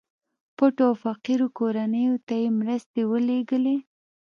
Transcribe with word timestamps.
پټو 0.57 0.83
او 0.89 0.93
فقيرو 1.03 1.47
کورنيو 1.57 2.15
ته 2.27 2.35
يې 2.41 2.49
مرستې 2.59 3.01
ورلېږلې. 3.05 3.77